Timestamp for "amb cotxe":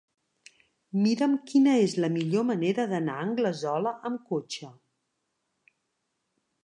4.11-4.71